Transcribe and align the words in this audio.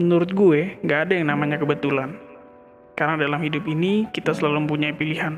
Menurut 0.00 0.32
gue, 0.32 0.80
nggak 0.80 1.00
ada 1.04 1.12
yang 1.12 1.28
namanya 1.28 1.60
kebetulan. 1.60 2.16
Karena 2.96 3.20
dalam 3.20 3.36
hidup 3.44 3.68
ini, 3.68 4.08
kita 4.08 4.32
selalu 4.32 4.64
mempunyai 4.64 4.96
pilihan. 4.96 5.36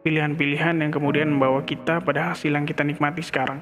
Pilihan-pilihan 0.00 0.80
yang 0.80 0.88
kemudian 0.88 1.28
membawa 1.28 1.60
kita 1.60 2.00
pada 2.00 2.32
hasil 2.32 2.48
yang 2.48 2.64
kita 2.64 2.80
nikmati 2.80 3.20
sekarang. 3.20 3.60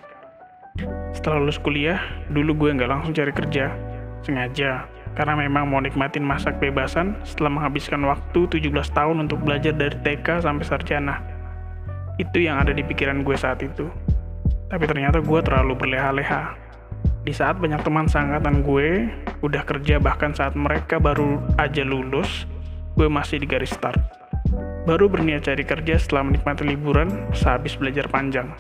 Setelah 1.11 1.43
lulus 1.43 1.59
kuliah, 1.59 1.99
dulu 2.31 2.55
gue 2.55 2.71
nggak 2.71 2.87
langsung 2.87 3.11
cari 3.11 3.35
kerja. 3.35 3.75
Sengaja, 4.23 4.87
karena 5.19 5.35
memang 5.35 5.67
mau 5.67 5.83
nikmatin 5.83 6.23
masa 6.23 6.55
kebebasan 6.55 7.19
setelah 7.27 7.59
menghabiskan 7.59 8.07
waktu 8.07 8.47
17 8.47 8.71
tahun 8.95 9.27
untuk 9.27 9.43
belajar 9.43 9.75
dari 9.75 9.99
TK 10.07 10.47
sampai 10.47 10.63
sarjana. 10.63 11.19
Itu 12.23 12.39
yang 12.39 12.63
ada 12.63 12.71
di 12.71 12.87
pikiran 12.87 13.27
gue 13.27 13.35
saat 13.35 13.59
itu. 13.59 13.91
Tapi 14.71 14.85
ternyata 14.87 15.19
gue 15.19 15.41
terlalu 15.43 15.75
berleha-leha. 15.75 16.55
Di 17.23 17.31
saat 17.31 17.63
banyak 17.63 17.87
teman 17.87 18.11
seangkatan 18.11 18.67
gue 18.67 19.07
udah 19.47 19.63
kerja 19.63 20.03
bahkan 20.03 20.35
saat 20.35 20.59
mereka 20.59 20.99
baru 20.99 21.39
aja 21.55 21.87
lulus, 21.87 22.51
gue 22.99 23.07
masih 23.07 23.39
di 23.39 23.47
garis 23.47 23.71
start. 23.71 23.99
Baru 24.83 25.07
berniat 25.07 25.47
cari 25.47 25.63
kerja 25.63 26.03
setelah 26.03 26.27
menikmati 26.27 26.67
liburan 26.67 27.31
sehabis 27.31 27.79
belajar 27.79 28.11
panjang. 28.11 28.51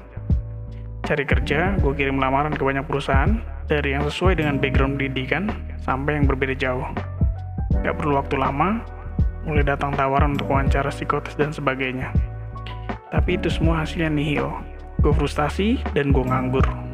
Cari 1.03 1.27
kerja, 1.27 1.75
gue 1.83 1.91
kirim 1.99 2.23
lamaran 2.23 2.55
ke 2.55 2.63
banyak 2.63 2.87
perusahaan, 2.87 3.43
dari 3.67 3.99
yang 3.99 4.07
sesuai 4.07 4.39
dengan 4.39 4.63
background 4.63 4.95
pendidikan 4.95 5.51
sampai 5.83 6.23
yang 6.23 6.31
berbeda 6.31 6.55
jauh. 6.55 6.87
Gak 7.83 7.99
perlu 7.99 8.23
waktu 8.23 8.39
lama, 8.39 8.79
mulai 9.43 9.67
datang 9.67 9.91
tawaran 9.99 10.39
untuk 10.39 10.47
wawancara 10.47 10.95
psikotes 10.95 11.35
dan 11.35 11.51
sebagainya. 11.51 12.15
Tapi 13.11 13.43
itu 13.43 13.51
semua 13.51 13.83
hasilnya 13.83 14.15
nihil. 14.15 14.55
Gue 15.03 15.11
frustasi 15.11 15.83
dan 15.99 16.15
gue 16.15 16.23
nganggur. 16.23 16.92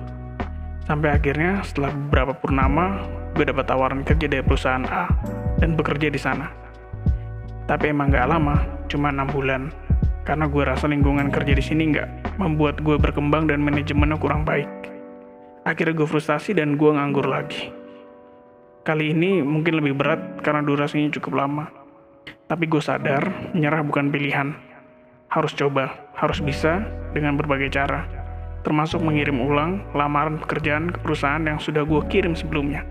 Sampai 0.88 1.12
akhirnya 1.12 1.60
setelah 1.60 1.92
beberapa 1.92 2.33
purnama, 2.33 3.05
gue 3.37 3.45
dapat 3.45 3.69
tawaran 3.69 4.00
kerja 4.08 4.25
dari 4.25 4.41
perusahaan 4.41 4.89
A 4.89 5.05
dan 5.61 5.77
bekerja 5.77 6.08
di 6.08 6.17
sana. 6.17 6.48
Tapi 7.69 7.92
emang 7.92 8.08
gak 8.08 8.25
lama, 8.25 8.64
cuma 8.89 9.12
6 9.12 9.28
bulan. 9.28 9.69
Karena 10.25 10.48
gue 10.48 10.64
rasa 10.64 10.89
lingkungan 10.89 11.28
kerja 11.28 11.53
di 11.56 11.64
sini 11.64 11.92
nggak 11.92 12.41
membuat 12.41 12.80
gue 12.84 12.97
berkembang 13.00 13.48
dan 13.48 13.64
manajemennya 13.64 14.17
kurang 14.20 14.45
baik. 14.45 14.69
Akhirnya 15.69 15.92
gue 15.97 16.08
frustasi 16.08 16.53
dan 16.56 16.77
gue 16.77 16.89
nganggur 16.89 17.25
lagi. 17.28 17.73
Kali 18.84 19.12
ini 19.12 19.45
mungkin 19.45 19.80
lebih 19.80 19.97
berat 19.97 20.41
karena 20.41 20.64
durasinya 20.64 21.12
cukup 21.17 21.33
lama. 21.36 21.69
Tapi 22.48 22.64
gue 22.64 22.80
sadar, 22.80 23.52
menyerah 23.52 23.84
bukan 23.84 24.08
pilihan. 24.08 24.56
Harus 25.28 25.52
coba, 25.52 26.12
harus 26.17 26.41
bisa 26.41 26.80
dengan 27.12 27.36
berbagai 27.36 27.69
cara. 27.73 28.17
Termasuk 28.69 29.00
mengirim 29.00 29.41
ulang 29.41 29.80
lamaran 29.97 30.36
pekerjaan 30.36 30.92
ke 30.92 31.00
perusahaan 31.00 31.41
yang 31.41 31.56
sudah 31.56 31.88
gue 31.88 32.05
kirim 32.12 32.36
sebelumnya. 32.36 32.84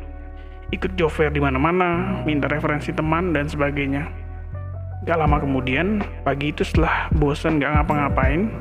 Ikut 0.73 0.97
job 0.97 1.14
fair 1.14 1.30
di 1.30 1.38
mana-mana, 1.38 2.17
minta 2.25 2.50
referensi 2.50 2.89
teman, 2.89 3.30
dan 3.30 3.45
sebagainya 3.45 4.09
Gak 5.08 5.23
lama 5.23 5.39
kemudian, 5.39 6.03
pagi 6.28 6.52
itu 6.52 6.67
setelah 6.67 7.08
bosan 7.16 7.64
gak 7.64 7.80
ngapa-ngapain, 7.80 8.52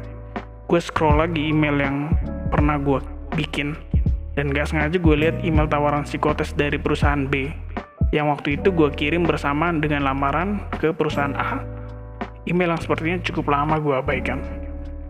gue 0.70 0.78
scroll 0.78 1.18
lagi 1.18 1.50
email 1.50 1.74
yang 1.74 1.96
pernah 2.54 2.78
gue 2.78 3.02
bikin. 3.34 3.74
Dan 4.38 4.54
gak 4.54 4.70
sengaja 4.70 4.94
gue 4.94 5.16
lihat 5.16 5.42
email 5.42 5.66
tawaran 5.66 6.06
psikotes 6.06 6.54
dari 6.54 6.78
perusahaan 6.78 7.26
B, 7.26 7.50
yang 8.14 8.30
waktu 8.30 8.62
itu 8.62 8.70
gue 8.70 8.92
kirim 8.94 9.26
bersama 9.26 9.74
dengan 9.74 10.06
lamaran 10.06 10.62
ke 10.78 10.94
perusahaan 10.94 11.34
A. 11.34 11.64
Email 12.46 12.78
yang 12.78 12.82
sepertinya 12.84 13.18
cukup 13.26 13.50
lama 13.50 13.82
gue 13.82 13.96
abaikan. 13.98 14.65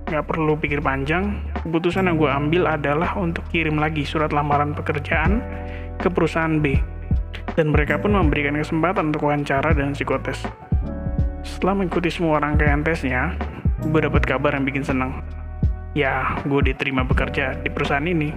Gak 0.07 0.23
perlu 0.31 0.55
pikir 0.55 0.79
panjang, 0.87 1.35
keputusan 1.67 2.07
yang 2.07 2.15
gue 2.15 2.31
ambil 2.31 2.71
adalah 2.71 3.19
untuk 3.19 3.43
kirim 3.51 3.75
lagi 3.75 4.07
surat 4.07 4.31
lamaran 4.31 4.71
pekerjaan 4.71 5.43
ke 5.99 6.07
perusahaan 6.07 6.63
B. 6.63 6.79
Dan 7.59 7.75
mereka 7.75 7.99
pun 7.99 8.15
memberikan 8.15 8.55
kesempatan 8.55 9.11
untuk 9.11 9.27
wawancara 9.27 9.75
dan 9.75 9.99
psikotes. 9.99 10.47
Setelah 11.43 11.83
mengikuti 11.83 12.07
semua 12.07 12.39
rangkaian 12.39 12.87
tesnya, 12.87 13.35
gue 13.83 13.99
dapat 13.99 14.23
kabar 14.23 14.55
yang 14.55 14.63
bikin 14.63 14.87
seneng. 14.87 15.27
Ya, 15.99 16.39
gue 16.47 16.61
diterima 16.63 17.03
bekerja 17.03 17.59
di 17.67 17.69
perusahaan 17.75 18.07
ini. 18.07 18.31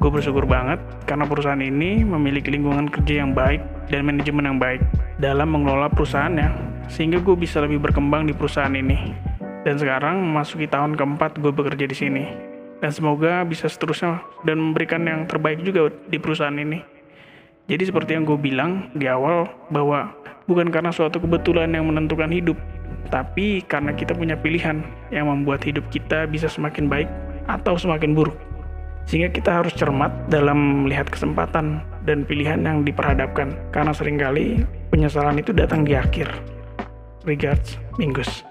Gue 0.00 0.08
bersyukur 0.08 0.48
banget 0.48 0.80
karena 1.04 1.28
perusahaan 1.28 1.60
ini 1.60 2.08
memiliki 2.08 2.48
lingkungan 2.48 2.88
kerja 2.88 3.20
yang 3.20 3.36
baik 3.36 3.60
dan 3.92 4.00
manajemen 4.00 4.48
yang 4.48 4.56
baik 4.56 4.80
dalam 5.20 5.52
mengelola 5.52 5.92
perusahaannya, 5.92 6.48
sehingga 6.88 7.20
gue 7.20 7.36
bisa 7.36 7.60
lebih 7.60 7.84
berkembang 7.84 8.24
di 8.24 8.32
perusahaan 8.32 8.72
ini. 8.72 9.27
Dan 9.66 9.74
sekarang 9.78 10.22
memasuki 10.22 10.70
tahun 10.70 10.94
keempat 10.94 11.42
gue 11.42 11.50
bekerja 11.50 11.86
di 11.88 11.96
sini. 11.96 12.24
Dan 12.78 12.94
semoga 12.94 13.42
bisa 13.42 13.66
seterusnya 13.66 14.22
dan 14.46 14.62
memberikan 14.62 15.02
yang 15.02 15.26
terbaik 15.26 15.62
juga 15.66 15.90
di 16.06 16.18
perusahaan 16.18 16.54
ini. 16.54 16.78
Jadi 17.68 17.90
seperti 17.90 18.16
yang 18.16 18.24
gue 18.24 18.38
bilang 18.38 18.88
di 18.96 19.04
awal 19.10 19.44
bahwa 19.68 20.14
bukan 20.48 20.72
karena 20.72 20.88
suatu 20.88 21.20
kebetulan 21.20 21.68
yang 21.76 21.84
menentukan 21.84 22.32
hidup, 22.32 22.56
tapi 23.12 23.60
karena 23.68 23.92
kita 23.92 24.16
punya 24.16 24.40
pilihan 24.40 24.80
yang 25.12 25.28
membuat 25.28 25.60
hidup 25.68 25.84
kita 25.92 26.24
bisa 26.24 26.48
semakin 26.48 26.88
baik 26.88 27.10
atau 27.44 27.76
semakin 27.76 28.16
buruk. 28.16 28.36
Sehingga 29.04 29.28
kita 29.28 29.60
harus 29.60 29.76
cermat 29.76 30.12
dalam 30.32 30.88
melihat 30.88 31.12
kesempatan 31.12 31.84
dan 32.08 32.24
pilihan 32.24 32.64
yang 32.64 32.88
diperhadapkan, 32.88 33.52
karena 33.68 33.92
sering 33.92 34.16
kali 34.16 34.64
penyesalan 34.88 35.36
itu 35.36 35.52
datang 35.52 35.84
di 35.84 35.92
akhir. 35.92 36.28
Regards, 37.28 37.76
Minggus. 38.00 38.47